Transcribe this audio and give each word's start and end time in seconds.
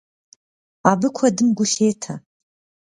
Абы 0.91 1.07
куэдым 1.15 1.47
гу 1.57 1.65
лъетэ. 1.71 2.13